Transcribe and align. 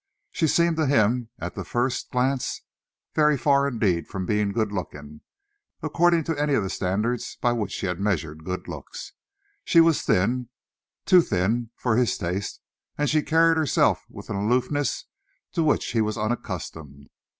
She 0.31 0.47
seemed 0.47 0.77
to 0.77 0.87
him, 0.87 1.29
at 1.37 1.53
that 1.53 1.65
first 1.65 2.09
glance, 2.09 2.63
very 3.13 3.37
far 3.37 3.67
indeed 3.67 4.07
from 4.07 4.25
being 4.25 4.51
good 4.51 4.71
looking, 4.71 5.21
according 5.83 6.23
to 6.23 6.41
any 6.41 6.55
of 6.55 6.63
the 6.63 6.71
standards 6.71 7.35
by 7.39 7.51
which 7.53 7.75
he 7.79 7.85
had 7.85 7.99
measured 7.99 8.43
good 8.43 8.67
looks. 8.67 9.13
She 9.63 9.79
was 9.79 10.01
thin, 10.01 10.49
too 11.05 11.21
thin 11.21 11.69
for 11.75 11.97
his 11.97 12.17
taste, 12.17 12.61
and 12.97 13.11
she 13.11 13.21
carried 13.21 13.57
herself 13.57 14.03
with 14.09 14.31
an 14.31 14.37
aloofness 14.37 15.05
to 15.51 15.61
which 15.63 15.91
he 15.91 16.01
was 16.01 16.17
unaccustomed. 16.17 17.11